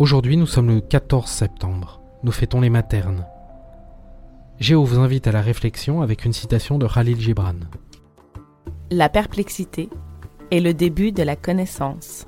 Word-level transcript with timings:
Aujourd'hui, 0.00 0.38
nous 0.38 0.46
sommes 0.46 0.68
le 0.68 0.80
14 0.80 1.30
septembre. 1.30 2.00
Nous 2.22 2.32
fêtons 2.32 2.62
les 2.62 2.70
maternes. 2.70 3.26
Géo 4.58 4.82
vous 4.82 4.98
invite 4.98 5.26
à 5.26 5.32
la 5.32 5.42
réflexion 5.42 6.00
avec 6.00 6.24
une 6.24 6.32
citation 6.32 6.78
de 6.78 6.88
Khalil 6.88 7.20
Gibran. 7.20 7.56
La 8.90 9.10
perplexité 9.10 9.90
est 10.50 10.60
le 10.60 10.72
début 10.72 11.12
de 11.12 11.22
la 11.22 11.36
connaissance. 11.36 12.26